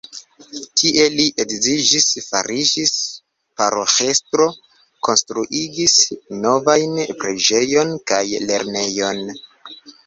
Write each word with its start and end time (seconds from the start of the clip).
Tie 0.81 1.03
li 1.17 1.25
edziĝis, 1.43 2.07
fariĝis 2.29 2.95
paroĥestro, 3.61 4.49
konstruigis 5.09 6.01
novajn 6.49 6.99
preĝejon 7.23 7.97
kaj 8.13 8.25
lernejon. 8.51 9.27